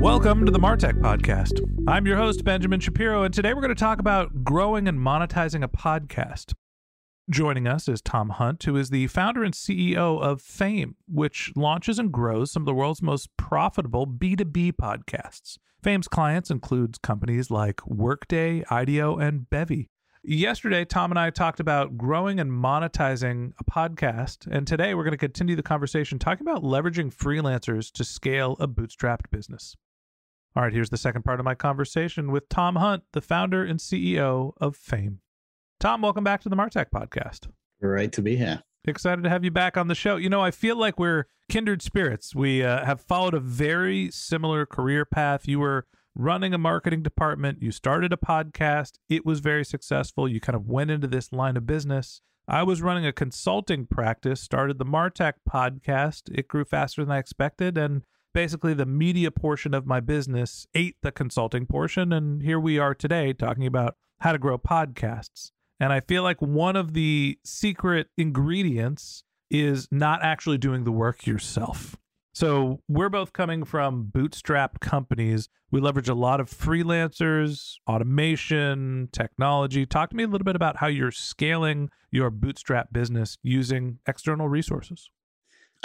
[0.00, 1.58] Welcome to the Martech Podcast.
[1.88, 5.64] I'm your host, Benjamin Shapiro, and today we're going to talk about growing and monetizing
[5.64, 6.52] a podcast.
[7.30, 11.98] Joining us is Tom Hunt, who is the founder and CEO of Fame, which launches
[11.98, 15.56] and grows some of the world's most profitable B2B podcasts.
[15.82, 19.88] Fame's clients includes companies like Workday, IDEO, and Bevy.
[20.22, 25.12] Yesterday, Tom and I talked about growing and monetizing a podcast, and today we're going
[25.12, 29.76] to continue the conversation talking about leveraging freelancers to scale a bootstrapped business.
[30.56, 33.78] All right, here's the second part of my conversation with Tom Hunt, the founder and
[33.78, 35.20] CEO of Fame.
[35.78, 37.50] Tom, welcome back to the Martech podcast.
[37.78, 38.62] Great to be here.
[38.86, 40.16] Excited to have you back on the show.
[40.16, 42.34] You know, I feel like we're kindred spirits.
[42.34, 45.46] We uh, have followed a very similar career path.
[45.46, 50.26] You were running a marketing department, you started a podcast, it was very successful.
[50.26, 52.22] You kind of went into this line of business.
[52.48, 56.30] I was running a consulting practice, started the Martech podcast.
[56.32, 57.76] It grew faster than I expected.
[57.76, 58.04] And
[58.36, 62.94] basically the media portion of my business ate the consulting portion and here we are
[62.94, 65.52] today talking about how to grow podcasts.
[65.80, 71.26] And i feel like one of the secret ingredients is not actually doing the work
[71.26, 71.96] yourself.
[72.34, 75.48] So we're both coming from bootstrapped companies.
[75.70, 79.86] We leverage a lot of freelancers automation technology.
[79.86, 84.46] Talk to me a little bit about how you're scaling your bootstrap business using external
[84.46, 85.08] resources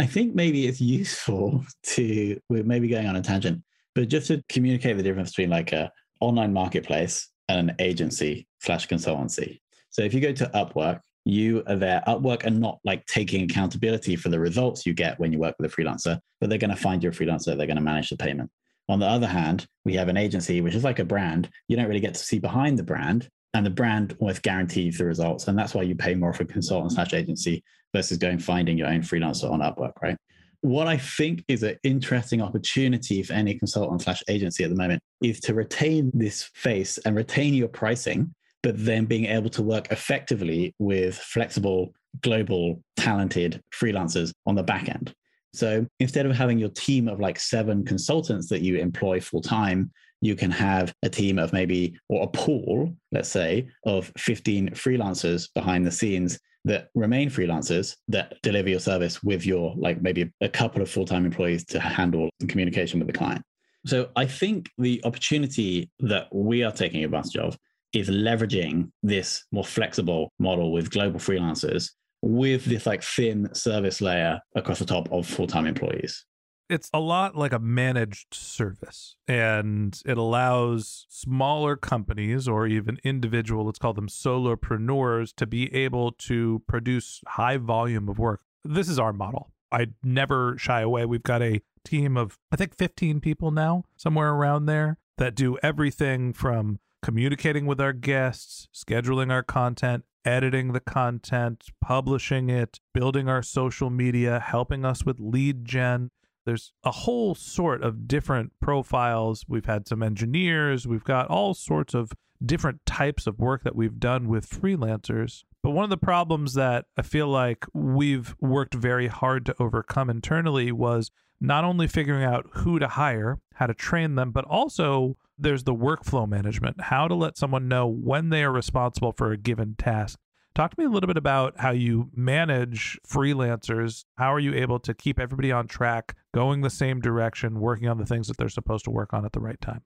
[0.02, 3.62] I think maybe it's useful to we're maybe going on a tangent,
[3.94, 8.88] but just to communicate the difference between like a online marketplace and an agency slash
[8.88, 9.60] consultancy.
[9.92, 12.02] So if you go to Upwork, you are there.
[12.08, 15.72] Upwork are not like taking accountability for the results you get when you work with
[15.72, 17.56] a freelancer, but they're going to find your freelancer.
[17.56, 18.50] They're going to manage the payment.
[18.90, 21.48] On the other hand, we have an agency, which is like a brand.
[21.68, 25.06] You don't really get to see behind the brand, and the brand almost guarantees the
[25.06, 25.48] results.
[25.48, 27.64] And that's why you pay more for consultant slash agency
[27.94, 30.18] versus going finding your own freelancer on Upwork, right?
[30.62, 35.02] What I think is an interesting opportunity for any consultant slash agency at the moment
[35.22, 39.92] is to retain this face and retain your pricing, but then being able to work
[39.92, 45.14] effectively with flexible, global, talented freelancers on the back end.
[45.54, 49.92] So instead of having your team of like seven consultants that you employ full time,
[50.22, 55.50] you can have a team of maybe, or a pool, let's say, of 15 freelancers
[55.54, 60.50] behind the scenes that remain freelancers that deliver your service with your like maybe a
[60.50, 63.42] couple of full-time employees to handle the communication with the client.
[63.86, 67.58] So i think the opportunity that we are taking advantage of
[67.94, 71.90] is leveraging this more flexible model with global freelancers
[72.22, 76.26] with this like thin service layer across the top of full-time employees
[76.72, 83.66] it's a lot like a managed service and it allows smaller companies or even individual
[83.66, 88.42] let's call them solopreneurs to be able to produce high volume of work.
[88.64, 89.52] This is our model.
[89.70, 91.06] I never shy away.
[91.06, 95.58] We've got a team of i think 15 people now somewhere around there that do
[95.64, 103.28] everything from communicating with our guests scheduling our content editing the content publishing it building
[103.28, 106.12] our social media helping us with lead gen
[106.46, 109.46] there's a whole sort of different profiles.
[109.48, 112.12] We've had some engineers, we've got all sorts of
[112.44, 115.44] different types of work that we've done with freelancers.
[115.64, 120.10] But one of the problems that I feel like we've worked very hard to overcome
[120.10, 125.18] internally was not only figuring out who to hire, how to train them, but also
[125.38, 129.38] there's the workflow management, how to let someone know when they are responsible for a
[129.38, 130.20] given task.
[130.54, 134.04] Talk to me a little bit about how you manage freelancers.
[134.18, 137.98] How are you able to keep everybody on track, going the same direction, working on
[137.98, 139.82] the things that they're supposed to work on at the right time?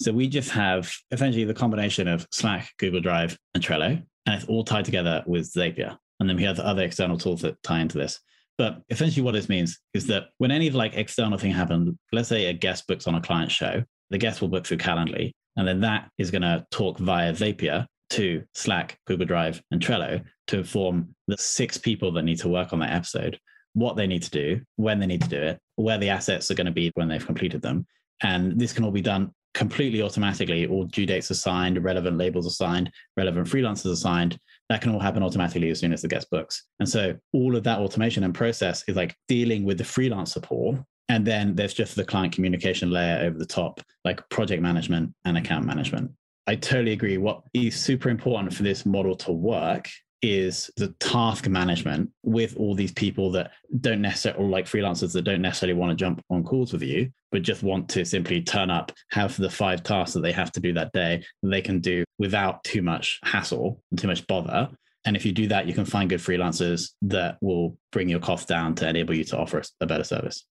[0.00, 4.46] So we just have essentially the combination of Slack, Google Drive, and Trello, and it's
[4.46, 5.98] all tied together with Zapier.
[6.18, 8.20] And then we have the other external tools that tie into this.
[8.56, 12.46] But essentially, what this means is that when any like external thing happens, let's say
[12.46, 15.80] a guest books on a client show, the guest will book through Calendly, and then
[15.80, 21.14] that is going to talk via Zapier to Slack, Google Drive, and Trello to inform
[21.28, 23.38] the six people that need to work on that episode
[23.74, 26.54] what they need to do, when they need to do it, where the assets are
[26.54, 27.86] going to be when they've completed them.
[28.22, 30.66] And this can all be done completely automatically.
[30.66, 34.38] All due dates assigned, relevant labels assigned, relevant freelancers assigned.
[34.68, 36.64] That can all happen automatically as soon as the guest books.
[36.78, 40.76] And so all of that automation and process is like dealing with the freelance support.
[41.08, 45.36] And then there's just the client communication layer over the top, like project management and
[45.36, 46.12] account management.
[46.50, 47.16] I totally agree.
[47.16, 49.88] What is super important for this model to work
[50.20, 55.42] is the task management with all these people that don't necessarily, like freelancers that don't
[55.42, 58.90] necessarily want to jump on calls with you, but just want to simply turn up,
[59.12, 62.64] have the five tasks that they have to do that day they can do without
[62.64, 64.68] too much hassle and too much bother.
[65.04, 68.48] And if you do that, you can find good freelancers that will bring your cost
[68.48, 70.44] down to enable you to offer a better service.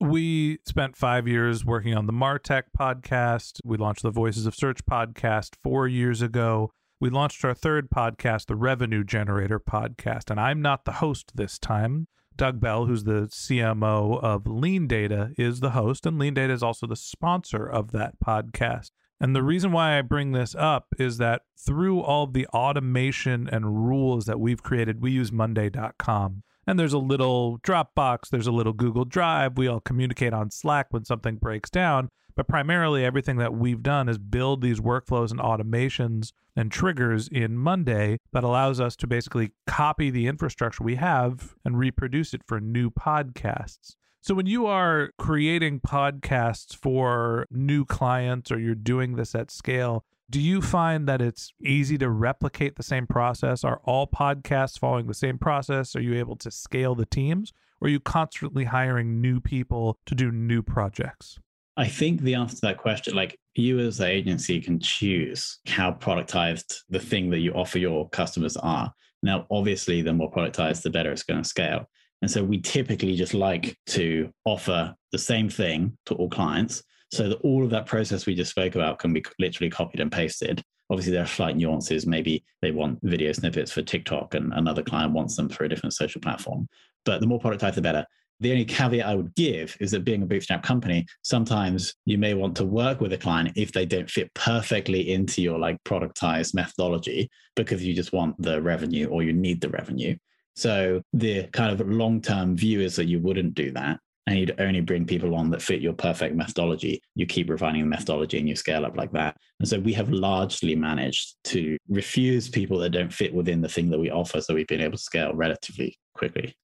[0.00, 3.60] We spent five years working on the Martech podcast.
[3.64, 6.70] We launched the Voices of Search podcast four years ago.
[7.00, 10.30] We launched our third podcast, the Revenue Generator podcast.
[10.30, 12.08] And I'm not the host this time.
[12.36, 16.62] Doug Bell, who's the CMO of Lean Data, is the host, and Lean Data is
[16.62, 18.90] also the sponsor of that podcast.
[19.18, 23.88] And the reason why I bring this up is that through all the automation and
[23.88, 28.72] rules that we've created, we use Monday.com and there's a little Dropbox, there's a little
[28.72, 29.56] Google Drive.
[29.56, 32.10] We all communicate on Slack when something breaks down.
[32.34, 37.56] But primarily, everything that we've done is build these workflows and automations and triggers in
[37.56, 42.60] Monday that allows us to basically copy the infrastructure we have and reproduce it for
[42.60, 43.96] new podcasts.
[44.20, 50.04] So, when you are creating podcasts for new clients or you're doing this at scale,
[50.28, 53.62] do you find that it's easy to replicate the same process?
[53.62, 55.94] Are all podcasts following the same process?
[55.94, 57.52] Are you able to scale the teams?
[57.80, 61.38] Or are you constantly hiring new people to do new projects?
[61.76, 65.92] I think the answer to that question, like you as the agency can choose how
[65.92, 68.92] productized the thing that you offer your customers are.
[69.22, 71.88] Now, obviously, the more productized, the better it's going to scale.
[72.22, 77.28] And so we typically just like to offer the same thing to all clients so
[77.28, 80.62] that all of that process we just spoke about can be literally copied and pasted.
[80.90, 82.06] Obviously, there are slight nuances.
[82.06, 85.94] Maybe they want video snippets for TikTok and another client wants them for a different
[85.94, 86.68] social platform.
[87.04, 88.06] But the more productized, the better.
[88.40, 92.34] The only caveat I would give is that being a bootstrap company, sometimes you may
[92.34, 96.54] want to work with a client if they don't fit perfectly into your like productized
[96.54, 100.14] methodology because you just want the revenue or you need the revenue.
[100.54, 104.80] So the kind of long-term view is that you wouldn't do that and you'd only
[104.80, 107.00] bring people on that fit your perfect methodology.
[107.14, 109.36] You keep refining the methodology and you scale up like that.
[109.60, 113.90] And so we have largely managed to refuse people that don't fit within the thing
[113.90, 114.40] that we offer.
[114.40, 116.56] So we've been able to scale relatively quickly.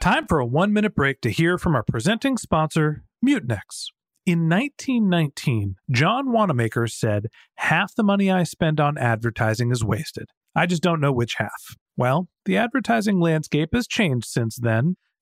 [0.00, 3.88] Time for a one minute break to hear from our presenting sponsor, Mutinex.
[4.24, 7.26] In 1919, John Wanamaker said,
[7.56, 10.30] Half the money I spend on advertising is wasted.
[10.54, 11.76] I just don't know which half.
[11.96, 14.96] Well, the advertising landscape has changed since then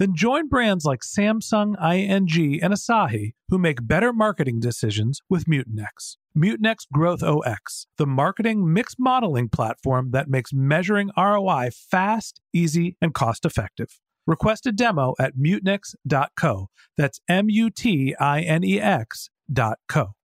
[0.00, 6.16] Then join brands like Samsung, ING, and Asahi who make better marketing decisions with Mutinex.
[6.34, 13.12] Mutinex Growth OS, the marketing mix modeling platform that makes measuring ROI fast, easy, and
[13.12, 14.00] cost effective.
[14.26, 16.68] Request a demo at mutinex.co.
[16.96, 20.14] That's M U T I N E X.co.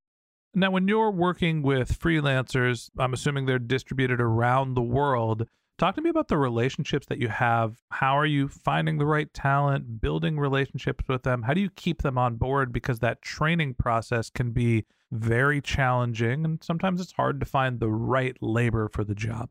[0.55, 5.47] Now, when you're working with freelancers, I'm assuming they're distributed around the world.
[5.79, 7.77] Talk to me about the relationships that you have.
[7.91, 11.43] How are you finding the right talent, building relationships with them?
[11.43, 12.73] How do you keep them on board?
[12.73, 17.91] Because that training process can be very challenging, and sometimes it's hard to find the
[17.91, 19.51] right labor for the job.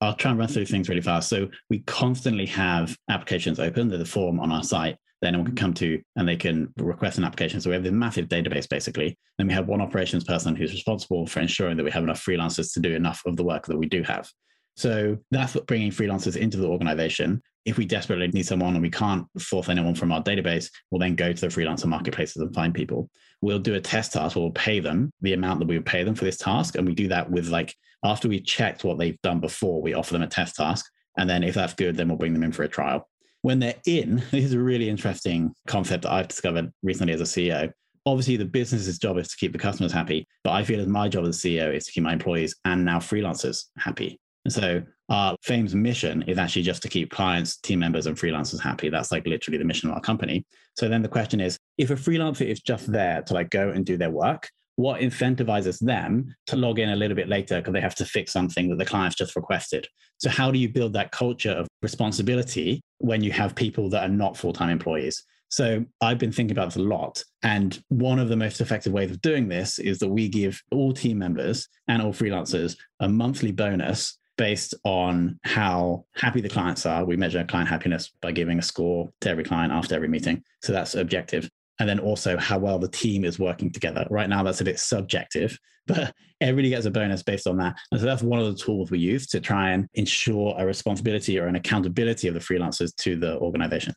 [0.00, 1.28] I'll try and run through things really fast.
[1.28, 3.88] So we constantly have applications open.
[3.88, 7.18] There's a form on our site that anyone can come to and they can request
[7.18, 7.60] an application.
[7.60, 9.16] So we have this massive database basically.
[9.38, 12.72] Then we have one operations person who's responsible for ensuring that we have enough freelancers
[12.72, 14.28] to do enough of the work that we do have.
[14.76, 17.42] So that's what bringing freelancers into the organization.
[17.64, 21.14] If we desperately need someone and we can't force anyone from our database, we'll then
[21.14, 23.10] go to the freelancer marketplaces and find people.
[23.42, 24.36] We'll do a test task.
[24.36, 26.76] We'll pay them the amount that we would pay them for this task.
[26.76, 30.14] And we do that with like, after we checked what they've done before, we offer
[30.14, 30.86] them a test task.
[31.18, 33.06] And then if that's good, then we'll bring them in for a trial.
[33.42, 37.24] When they're in, this is a really interesting concept that I've discovered recently as a
[37.24, 37.72] CEO
[38.06, 41.08] obviously the business's job is to keep the customers happy but i feel as my
[41.08, 44.82] job as a ceo is to keep my employees and now freelancers happy and so
[45.10, 48.88] our Fame's mission is actually just to keep clients, team members, and freelancers happy.
[48.88, 50.44] That's like literally the mission of our company.
[50.76, 53.84] So then the question is, if a freelancer is just there to like go and
[53.84, 57.80] do their work, what incentivizes them to log in a little bit later because they
[57.80, 59.86] have to fix something that the client's just requested?
[60.18, 64.12] So how do you build that culture of responsibility when you have people that are
[64.12, 65.22] not full-time employees?
[65.48, 67.24] So I've been thinking about this a lot.
[67.42, 70.92] And one of the most effective ways of doing this is that we give all
[70.92, 77.04] team members and all freelancers a monthly bonus based on how happy the clients are.
[77.04, 80.42] We measure client happiness by giving a score to every client after every meeting.
[80.62, 81.46] So that's objective.
[81.78, 84.06] And then also how well the team is working together.
[84.08, 87.76] Right now, that's a bit subjective, but everybody gets a bonus based on that.
[87.92, 91.38] And so that's one of the tools we use to try and ensure a responsibility
[91.38, 93.92] or an accountability of the freelancers to the organization.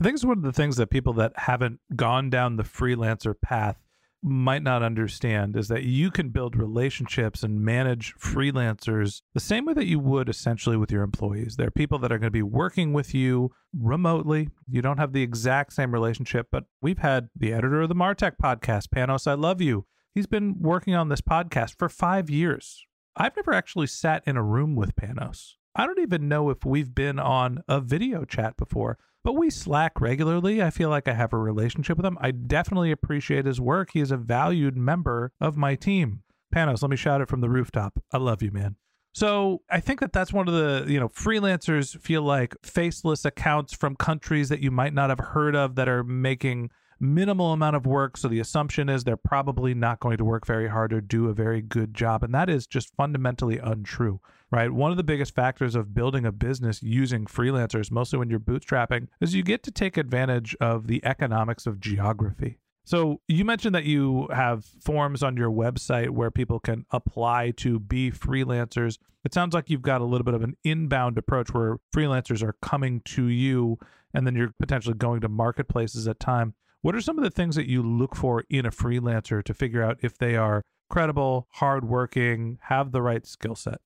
[0.00, 3.32] I think it's one of the things that people that haven't gone down the freelancer
[3.40, 3.76] path
[4.22, 9.74] might not understand is that you can build relationships and manage freelancers the same way
[9.74, 11.56] that you would essentially with your employees.
[11.56, 14.48] There are people that are going to be working with you remotely.
[14.68, 18.32] You don't have the exact same relationship, but we've had the editor of the Martech
[18.42, 19.86] podcast, Panos, I love you.
[20.14, 22.84] He's been working on this podcast for five years.
[23.16, 25.54] I've never actually sat in a room with Panos.
[25.74, 28.98] I don't even know if we've been on a video chat before
[29.28, 30.62] but we Slack regularly.
[30.62, 32.16] I feel like I have a relationship with him.
[32.18, 33.90] I definitely appreciate his work.
[33.92, 36.22] He is a valued member of my team.
[36.54, 38.02] Panos, let me shout it from the rooftop.
[38.10, 38.76] I love you, man.
[39.12, 43.74] So I think that that's one of the, you know, freelancers feel like faceless accounts
[43.74, 46.70] from countries that you might not have heard of that are making
[47.00, 48.16] minimal amount of work.
[48.16, 51.34] So the assumption is they're probably not going to work very hard or do a
[51.34, 52.22] very good job.
[52.22, 54.70] And that is just fundamentally untrue, right?
[54.70, 59.08] One of the biggest factors of building a business using freelancers, mostly when you're bootstrapping,
[59.20, 62.58] is you get to take advantage of the economics of geography.
[62.84, 67.78] So you mentioned that you have forms on your website where people can apply to
[67.78, 68.98] be freelancers.
[69.26, 72.56] It sounds like you've got a little bit of an inbound approach where freelancers are
[72.62, 73.78] coming to you
[74.14, 76.54] and then you're potentially going to marketplaces at time.
[76.88, 79.82] What are some of the things that you look for in a freelancer to figure
[79.82, 83.82] out if they are credible, hardworking, have the right skill set?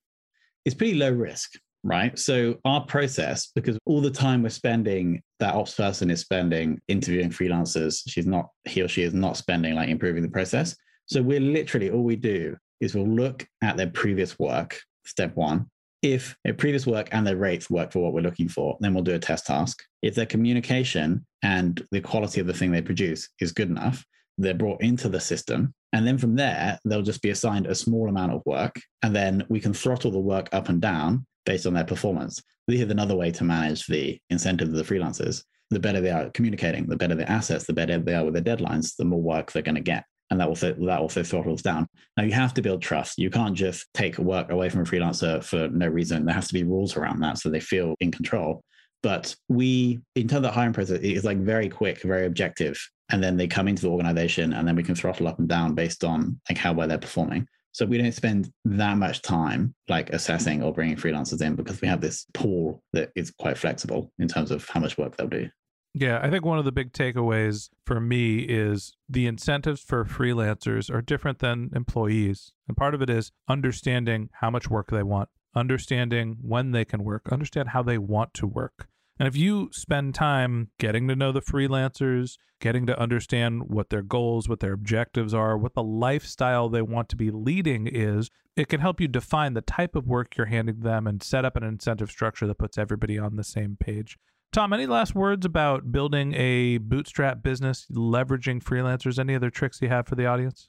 [0.65, 2.17] It's pretty low risk, right?
[2.17, 7.31] So our process, because all the time we're spending, that ops person is spending interviewing
[7.31, 8.05] freelancers.
[8.07, 10.77] She's not, he or she is not spending like improving the process.
[11.07, 15.69] So we're literally all we do is we'll look at their previous work, step one,
[16.03, 19.05] if their previous work and their rates work for what we're looking for, then we'll
[19.05, 19.83] do a test task.
[20.03, 24.05] If their communication and the quality of the thing they produce is good enough,
[24.37, 25.73] they're brought into the system.
[25.93, 28.81] And then from there, they'll just be assigned a small amount of work.
[29.03, 32.43] And then we can throttle the work up and down based on their performance.
[32.67, 35.45] This is another way to manage the incentive of the freelancers.
[35.71, 38.57] The better they are communicating, the better their assets, the better they are with their
[38.57, 41.87] deadlines, the more work they're going to get and that also that also throttles down.
[42.17, 43.19] Now you have to build trust.
[43.19, 46.25] You can't just take work away from a freelancer for no reason.
[46.25, 48.65] There has to be rules around that so they feel in control.
[49.03, 53.23] But we, in terms of the hiring process, it's like very quick, very objective, and
[53.23, 56.03] then they come into the organization, and then we can throttle up and down based
[56.03, 57.47] on like how well they're performing.
[57.73, 61.89] So we don't spend that much time like assessing or bringing freelancers in because we
[61.89, 65.51] have this pool that is quite flexible in terms of how much work they'll do.
[65.95, 70.93] Yeah, I think one of the big takeaways for me is the incentives for freelancers
[70.93, 72.53] are different than employees.
[72.67, 77.05] And part of it is understanding how much work they want, understanding when they can
[77.05, 78.89] work, understand how they want to work.
[79.19, 84.03] And if you spend time getting to know the freelancers, getting to understand what their
[84.03, 88.69] goals, what their objectives are, what the lifestyle they want to be leading is, it
[88.69, 91.63] can help you define the type of work you're handing them and set up an
[91.63, 94.19] incentive structure that puts everybody on the same page.
[94.53, 99.19] Tom, any last words about building a bootstrap business, leveraging freelancers?
[99.19, 100.69] Any other tricks you have for the audience?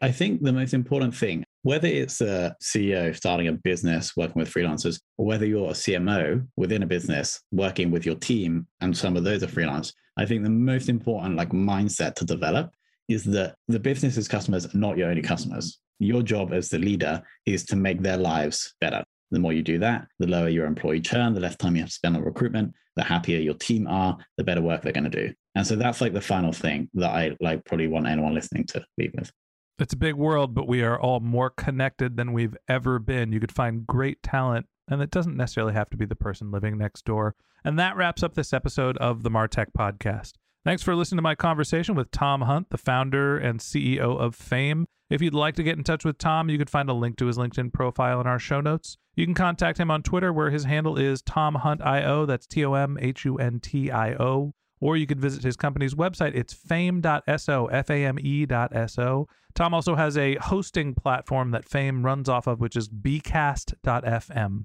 [0.00, 4.52] I think the most important thing, whether it's a CEO starting a business working with
[4.52, 9.16] freelancers, or whether you're a CMO within a business working with your team and some
[9.16, 12.70] of those are freelance, I think the most important like mindset to develop
[13.08, 15.80] is that the business's customers are not your only customers.
[15.98, 19.03] Your job as the leader is to make their lives better.
[19.34, 21.90] The more you do that, the lower your employee churn, the less time you have
[21.90, 25.10] to spend on recruitment, the happier your team are, the better work they're going to
[25.10, 25.32] do.
[25.54, 28.84] And so that's like the final thing that I like probably want anyone listening to
[28.98, 29.30] leave with.
[29.78, 33.32] It's a big world, but we are all more connected than we've ever been.
[33.32, 36.78] You could find great talent, and it doesn't necessarily have to be the person living
[36.78, 37.34] next door.
[37.64, 40.34] And that wraps up this episode of the Martech Podcast.
[40.64, 44.86] Thanks for listening to my conversation with Tom Hunt, the founder and CEO of Fame.
[45.10, 47.26] If you'd like to get in touch with Tom, you can find a link to
[47.26, 48.96] his LinkedIn profile in our show notes.
[49.14, 52.24] You can contact him on Twitter, where his handle is Tom Hunt IO.
[52.24, 54.54] That's T O M H U N T I O.
[54.80, 56.34] Or you could visit his company's website.
[56.34, 59.28] It's fame.so, F A M E.so.
[59.54, 64.64] Tom also has a hosting platform that Fame runs off of, which is bcast.fm.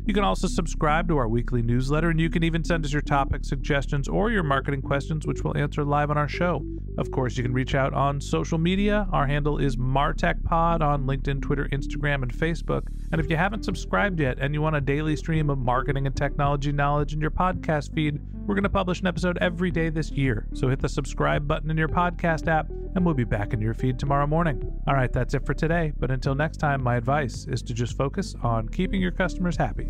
[0.05, 3.03] You can also subscribe to our weekly newsletter, and you can even send us your
[3.03, 6.65] topic suggestions or your marketing questions, which we'll answer live on our show.
[6.97, 9.07] Of course, you can reach out on social media.
[9.11, 12.87] Our handle is MartechPod on LinkedIn, Twitter, Instagram, and Facebook.
[13.11, 16.15] And if you haven't subscribed yet and you want a daily stream of marketing and
[16.15, 20.11] technology knowledge in your podcast feed, we're going to publish an episode every day this
[20.11, 20.47] year.
[20.53, 23.73] So hit the subscribe button in your podcast app, and we'll be back in your
[23.73, 24.61] feed tomorrow morning.
[24.87, 25.93] All right, that's it for today.
[25.97, 29.89] But until next time, my advice is to just focus on keeping your customers happy.